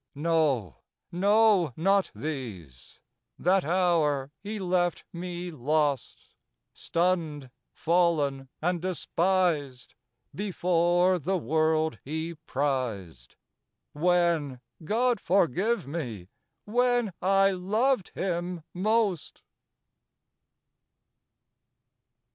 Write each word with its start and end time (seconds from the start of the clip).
"No! 0.15 0.77
no! 1.11 1.73
not 1.77 2.09
these! 2.15 2.99
that 3.37 3.63
hour 3.63 4.31
he 4.39 4.57
left 4.57 5.03
me 5.13 5.51
lost! 5.51 6.33
Stunned, 6.73 7.51
fallen 7.75 8.49
and 8.63 8.81
despised 8.81 9.93
Before 10.33 11.19
the 11.19 11.37
world 11.37 11.99
he 12.03 12.33
prized, 12.33 13.35
When 13.93 14.59
God 14.83 15.19
forgive 15.19 15.85
me! 15.87 16.29
when 16.65 17.13
I 17.21 17.51
loved 17.51 18.09
him 18.15 18.63
most!" 18.73 19.43